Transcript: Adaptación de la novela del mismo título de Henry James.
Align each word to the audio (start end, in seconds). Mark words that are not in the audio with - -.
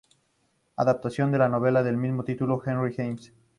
Adaptación 0.77 1.31
de 1.31 1.37
la 1.37 1.47
novela 1.47 1.83
del 1.83 1.95
mismo 1.95 2.23
título 2.23 2.59
de 2.65 2.71
Henry 2.71 2.91
James. 2.91 3.31